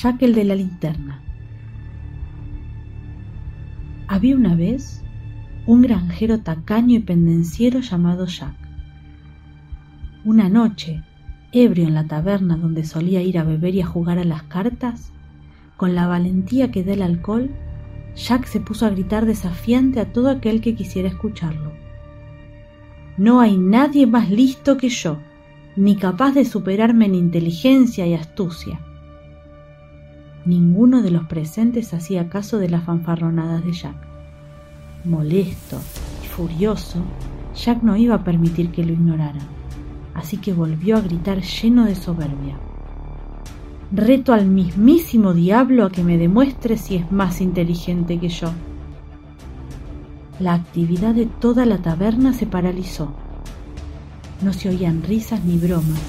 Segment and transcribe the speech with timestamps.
[0.00, 1.20] Jack el de la linterna.
[4.06, 5.02] Había una vez
[5.66, 8.54] un granjero tacaño y pendenciero llamado Jack.
[10.24, 11.02] Una noche,
[11.50, 15.12] ebrio en la taberna donde solía ir a beber y a jugar a las cartas,
[15.76, 17.50] con la valentía que da el alcohol,
[18.14, 21.72] Jack se puso a gritar desafiante a todo aquel que quisiera escucharlo.
[23.16, 25.18] No hay nadie más listo que yo,
[25.74, 28.78] ni capaz de superarme en inteligencia y astucia.
[30.44, 33.96] Ninguno de los presentes hacía caso de las fanfarronadas de Jack.
[35.04, 35.78] Molesto
[36.24, 37.02] y furioso,
[37.54, 39.46] Jack no iba a permitir que lo ignoraran,
[40.14, 42.58] así que volvió a gritar lleno de soberbia.
[43.90, 48.52] Reto al mismísimo diablo a que me demuestre si es más inteligente que yo.
[50.38, 53.12] La actividad de toda la taberna se paralizó.
[54.40, 56.00] No se oían risas ni bromas.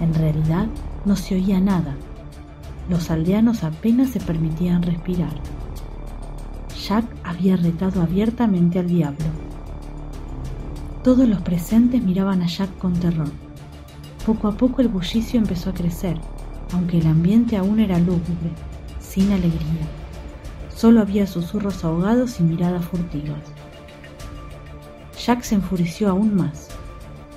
[0.00, 0.66] En realidad
[1.04, 1.94] no se oía nada.
[2.88, 5.34] Los aldeanos apenas se permitían respirar.
[6.86, 9.24] Jack había retado abiertamente al diablo.
[11.04, 13.30] Todos los presentes miraban a Jack con terror.
[14.26, 16.16] Poco a poco el bullicio empezó a crecer,
[16.72, 18.50] aunque el ambiente aún era lúgubre,
[19.00, 19.86] sin alegría.
[20.74, 23.42] Solo había susurros ahogados y miradas furtivas.
[25.24, 26.68] Jack se enfureció aún más.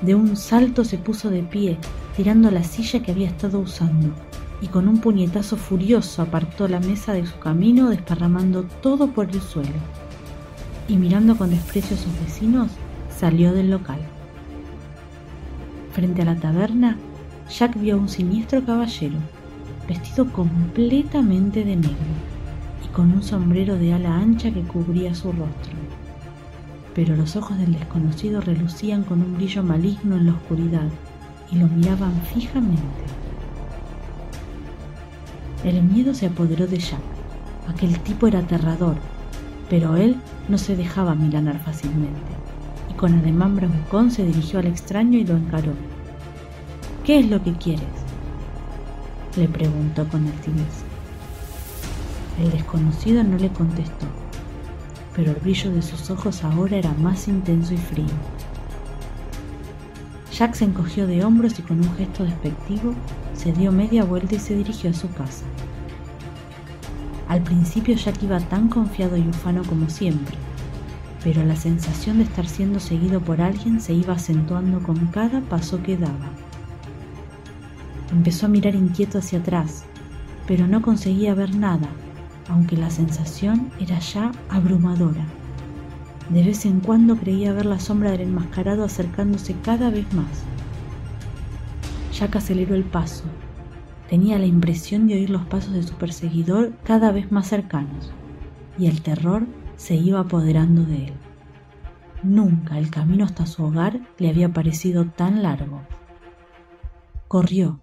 [0.01, 1.77] De un salto se puso de pie,
[2.15, 4.13] tirando la silla que había estado usando,
[4.65, 9.39] y con un puñetazo furioso apartó la mesa de su camino, desparramando todo por el
[9.39, 9.77] suelo.
[10.87, 12.71] Y mirando con desprecio a sus vecinos,
[13.15, 13.99] salió del local.
[15.91, 16.97] Frente a la taberna,
[17.47, 19.17] Jack vio a un siniestro caballero,
[19.87, 22.15] vestido completamente de negro
[22.83, 25.75] y con un sombrero de ala ancha que cubría su rostro.
[26.95, 30.89] Pero los ojos del desconocido relucían con un brillo maligno en la oscuridad
[31.51, 33.24] y lo miraban fijamente.
[35.65, 36.99] El miedo se apoderó de Jack.
[37.67, 38.97] Aquel tipo era aterrador,
[39.67, 40.15] pero él
[40.47, 42.21] no se dejaba milanar fácilmente,
[42.91, 45.71] y con ademán bravucón se dirigió al extraño y lo encaró.
[47.03, 47.87] ¿Qué es lo que quieres?
[49.37, 50.83] le preguntó con altivez.
[52.39, 54.05] El desconocido no le contestó,
[55.15, 58.05] pero el brillo de sus ojos ahora era más intenso y frío.
[60.31, 62.93] Jack se encogió de hombros y con un gesto despectivo
[63.35, 65.45] se dio media vuelta y se dirigió a su casa.
[67.27, 70.35] Al principio Jack iba tan confiado y ufano como siempre,
[71.23, 75.81] pero la sensación de estar siendo seguido por alguien se iba acentuando con cada paso
[75.81, 76.29] que daba.
[78.11, 79.85] Empezó a mirar inquieto hacia atrás,
[80.47, 81.89] pero no conseguía ver nada,
[82.47, 85.25] aunque la sensación era ya abrumadora.
[86.29, 90.43] De vez en cuando creía ver la sombra del enmascarado acercándose cada vez más.
[92.15, 93.25] Jack aceleró el paso.
[94.09, 98.13] Tenía la impresión de oír los pasos de su perseguidor cada vez más cercanos,
[98.79, 99.45] y el terror
[99.75, 101.13] se iba apoderando de él.
[102.23, 105.81] Nunca el camino hasta su hogar le había parecido tan largo.
[107.27, 107.81] Corrió,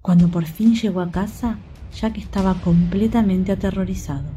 [0.00, 1.58] cuando por fin llegó a casa,
[1.92, 4.28] Jack estaba completamente aterrorizado.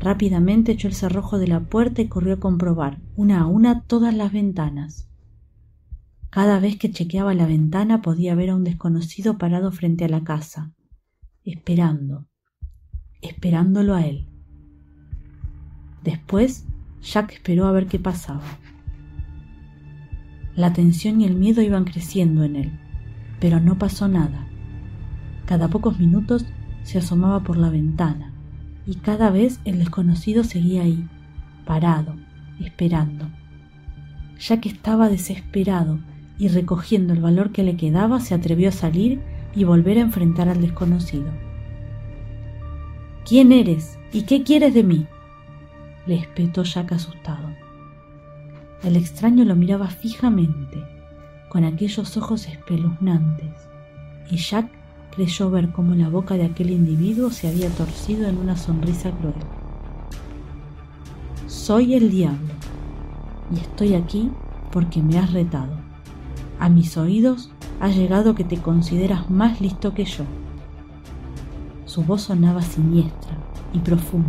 [0.00, 4.14] Rápidamente echó el cerrojo de la puerta y corrió a comprobar, una a una, todas
[4.14, 5.07] las ventanas.
[6.30, 10.24] Cada vez que chequeaba la ventana podía ver a un desconocido parado frente a la
[10.24, 10.72] casa,
[11.44, 12.26] esperando,
[13.22, 14.28] esperándolo a él.
[16.04, 16.66] Después,
[17.02, 18.42] Jack esperó a ver qué pasaba.
[20.54, 22.78] La tensión y el miedo iban creciendo en él,
[23.40, 24.46] pero no pasó nada.
[25.46, 26.44] Cada pocos minutos
[26.82, 28.32] se asomaba por la ventana
[28.86, 31.08] y cada vez el desconocido seguía ahí,
[31.64, 32.16] parado,
[32.60, 33.28] esperando.
[34.38, 35.98] Que estaba desesperado
[36.38, 39.20] y recogiendo el valor que le quedaba, se atrevió a salir
[39.54, 41.26] y volver a enfrentar al desconocido.
[43.26, 45.06] ¿Quién eres y qué quieres de mí?
[46.06, 47.48] le espetó Jack asustado.
[48.82, 50.82] El extraño lo miraba fijamente,
[51.50, 53.52] con aquellos ojos espeluznantes,
[54.30, 54.70] y Jack
[55.14, 59.34] creyó ver cómo la boca de aquel individuo se había torcido en una sonrisa cruel.
[61.46, 62.54] Soy el diablo
[63.54, 64.30] y estoy aquí
[64.70, 65.87] porque me has retado.
[66.60, 67.50] A mis oídos
[67.80, 70.24] ha llegado que te consideras más listo que yo.
[71.84, 73.32] Su voz sonaba siniestra
[73.72, 74.28] y profunda.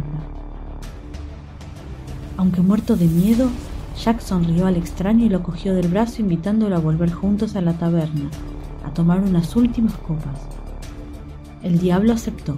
[2.38, 3.50] Aunque muerto de miedo,
[4.02, 7.74] Jack sonrió al extraño y lo cogió del brazo invitándolo a volver juntos a la
[7.74, 8.30] taberna,
[8.86, 10.40] a tomar unas últimas copas.
[11.64, 12.58] El diablo aceptó.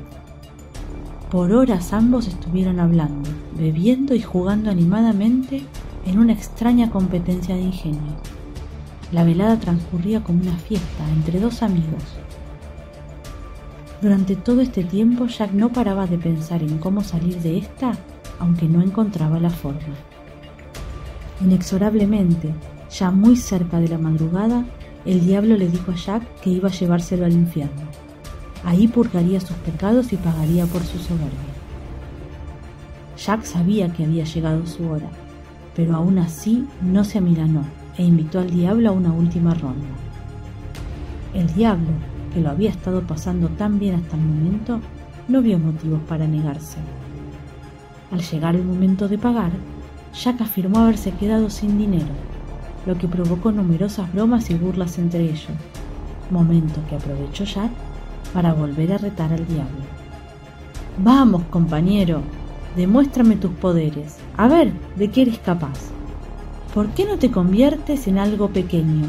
[1.32, 5.64] Por horas ambos estuvieron hablando, bebiendo y jugando animadamente
[6.06, 8.18] en una extraña competencia de ingenio.
[9.12, 12.04] La velada transcurría como una fiesta entre dos amigos.
[14.02, 17.92] Durante todo este tiempo Jack no paraba de pensar en cómo salir de esta,
[18.40, 19.96] aunque no encontraba la forma.
[21.42, 22.54] Inexorablemente,
[22.90, 24.66] ya muy cerca de la madrugada,
[25.06, 27.81] el diablo le dijo a Jack que iba a llevárselo al infierno.
[28.63, 31.52] Ahí purgaría sus pecados y pagaría por su soberbia.
[33.18, 35.10] Jack sabía que había llegado su hora,
[35.75, 39.88] pero aún así no se amilanó e invitó al diablo a una última ronda.
[41.34, 41.90] El diablo,
[42.34, 44.80] que lo había estado pasando tan bien hasta el momento,
[45.28, 46.78] no vio motivos para negarse.
[48.12, 49.52] Al llegar el momento de pagar,
[50.14, 52.14] Jack afirmó haberse quedado sin dinero,
[52.86, 55.48] lo que provocó numerosas bromas y burlas entre ellos,
[56.30, 57.72] momento que aprovechó Jack
[58.34, 59.82] para volver a retar al diablo.
[60.98, 62.22] Vamos, compañero,
[62.76, 65.80] demuéstrame tus poderes, a ver de qué eres capaz.
[66.74, 69.08] ¿Por qué no te conviertes en algo pequeño,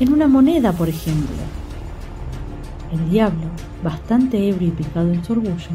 [0.00, 1.36] en una moneda, por ejemplo?
[2.90, 3.44] El diablo,
[3.82, 5.68] bastante ebrio y picado en su orgullo,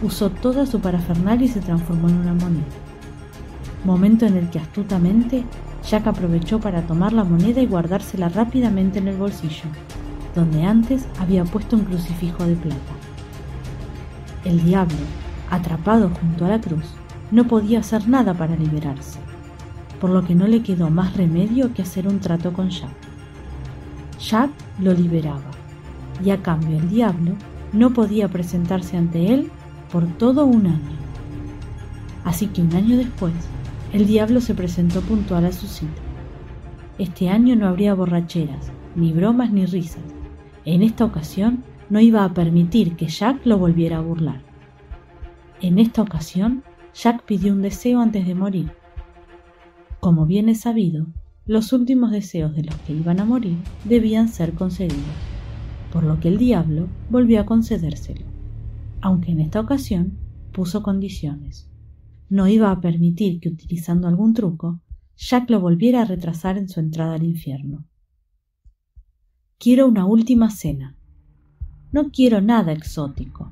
[0.00, 2.62] usó toda su parafernalia y se transformó en una moneda.
[3.84, 5.42] Momento en el que astutamente
[5.88, 9.64] Jack aprovechó para tomar la moneda y guardársela rápidamente en el bolsillo,
[10.36, 12.76] donde antes había puesto un crucifijo de plata.
[14.44, 14.94] El diablo,
[15.50, 16.84] atrapado junto a la cruz,
[17.32, 19.18] no podía hacer nada para liberarse,
[20.00, 22.90] por lo que no le quedó más remedio que hacer un trato con Jack.
[24.20, 24.50] Jack
[24.80, 25.50] lo liberaba,
[26.24, 27.32] y a cambio el diablo
[27.72, 29.50] no podía presentarse ante él
[29.90, 30.96] por todo un año.
[32.24, 33.34] Así que un año después,
[33.92, 36.02] el diablo se presentó puntual a su cita.
[36.98, 40.02] Este año no habría borracheras, ni bromas ni risas.
[40.64, 44.40] En esta ocasión no iba a permitir que Jack lo volviera a burlar.
[45.60, 46.64] En esta ocasión,
[46.94, 48.72] Jack pidió un deseo antes de morir.
[50.06, 51.08] Como bien es sabido,
[51.46, 55.02] los últimos deseos de los que iban a morir debían ser concedidos,
[55.92, 58.24] por lo que el diablo volvió a concedérselo
[59.00, 60.16] aunque en esta ocasión
[60.52, 61.68] puso condiciones.
[62.28, 64.80] No iba a permitir que utilizando algún truco,
[65.16, 67.84] Jack lo volviera a retrasar en su entrada al infierno.
[69.58, 70.96] Quiero una última cena.
[71.90, 73.50] No quiero nada exótico.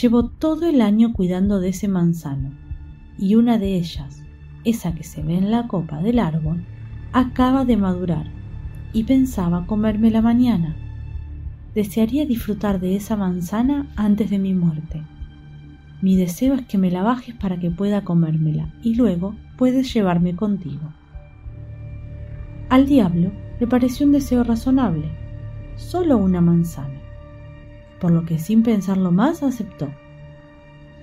[0.00, 2.54] Llevo todo el año cuidando de ese manzano,
[3.18, 4.23] y una de ellas,
[4.64, 6.64] esa que se ve en la copa del árbol,
[7.12, 8.26] acaba de madurar,
[8.92, 10.76] y pensaba comérmela mañana
[11.74, 15.02] desearía disfrutar de esa manzana antes de mi muerte.
[16.00, 20.36] Mi deseo es que me la bajes para que pueda comérmela y luego puedes llevarme
[20.36, 20.92] contigo.
[22.68, 25.10] Al diablo le pareció un deseo razonable,
[25.76, 27.00] solo una manzana,
[28.00, 29.90] por lo que sin pensarlo más aceptó.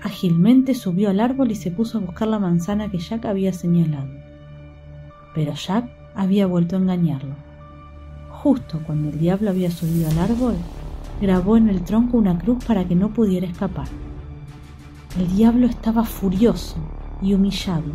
[0.03, 4.09] Ágilmente subió al árbol y se puso a buscar la manzana que Jack había señalado.
[5.35, 7.35] Pero Jack había vuelto a engañarlo
[8.41, 10.55] Justo cuando el diablo había subido al árbol,
[11.21, 13.87] grabó en el tronco una cruz para que no pudiera escapar.
[15.19, 16.77] El diablo estaba furioso
[17.21, 17.91] y humillado.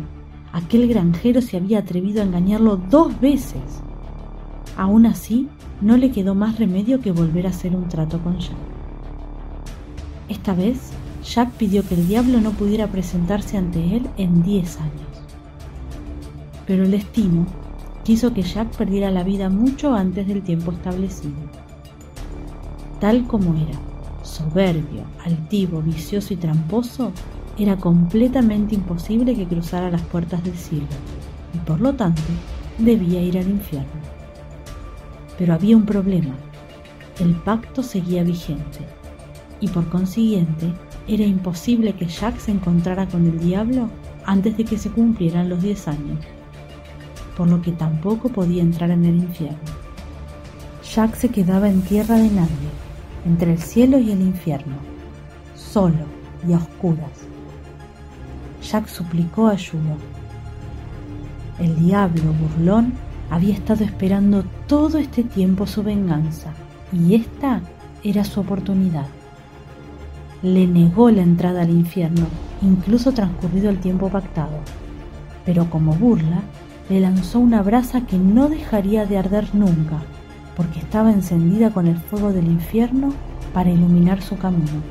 [0.53, 3.81] Aquel granjero se había atrevido a engañarlo dos veces.
[4.77, 5.49] Aún así,
[5.81, 8.55] no le quedó más remedio que volver a hacer un trato con Jack.
[10.29, 10.93] Esta vez,
[11.27, 14.93] Jack pidió que el diablo no pudiera presentarse ante él en diez años.
[16.65, 17.45] Pero el destino
[18.03, 21.35] quiso que Jack perdiera la vida mucho antes del tiempo establecido.
[23.01, 23.77] Tal como era,
[24.23, 27.11] soberbio, altivo, vicioso y tramposo,
[27.57, 30.87] era completamente imposible que cruzara las puertas del cielo
[31.53, 32.21] y por lo tanto
[32.77, 33.89] debía ir al infierno.
[35.37, 36.35] Pero había un problema.
[37.19, 38.79] El pacto seguía vigente
[39.59, 40.71] y por consiguiente
[41.07, 43.89] era imposible que Jack se encontrara con el diablo
[44.25, 46.19] antes de que se cumplieran los 10 años
[47.37, 49.59] por lo que tampoco podía entrar en el infierno.
[50.91, 52.69] Jack se quedaba en tierra de nadie,
[53.25, 54.75] entre el cielo y el infierno,
[55.55, 56.05] solo
[56.47, 57.11] y a oscuras.
[58.63, 59.95] Jack suplicó ayuda.
[61.59, 62.93] El diablo burlón
[63.29, 66.53] había estado esperando todo este tiempo su venganza
[66.91, 67.61] y esta
[68.03, 69.07] era su oportunidad.
[70.43, 72.27] Le negó la entrada al infierno,
[72.61, 74.59] incluso transcurrido el tiempo pactado,
[75.45, 76.41] pero como burla
[76.89, 79.97] le lanzó una brasa que no dejaría de arder nunca,
[80.55, 83.13] porque estaba encendida con el fuego del infierno
[83.53, 84.83] para iluminar su camino.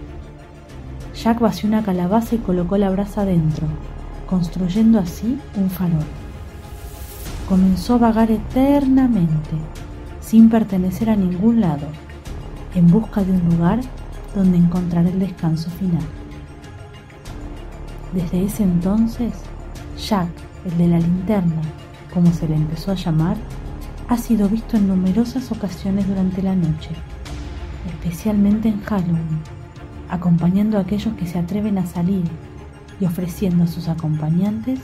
[1.14, 3.68] Jack vació una calabaza y colocó la brasa dentro,
[4.28, 6.04] construyendo así un farol.
[7.48, 9.56] Comenzó a vagar eternamente,
[10.20, 11.86] sin pertenecer a ningún lado,
[12.74, 13.80] en busca de un lugar
[14.36, 16.04] donde encontrar el descanso final.
[18.12, 19.32] Desde ese entonces,
[19.98, 20.28] Jack,
[20.66, 21.62] el de la linterna,
[22.12, 23.36] como se le empezó a llamar,
[24.08, 26.90] ha sido visto en numerosas ocasiones durante la noche,
[27.86, 29.40] especialmente en Halloween,
[30.08, 32.24] acompañando a aquellos que se atreven a salir
[33.00, 34.80] y ofreciendo a sus acompañantes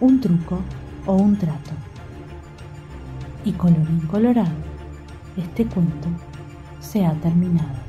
[0.00, 0.58] un truco
[1.06, 1.70] o un trato.
[3.44, 4.56] Y colorín colorado,
[5.36, 6.08] este cuento
[6.80, 7.85] se ha terminado.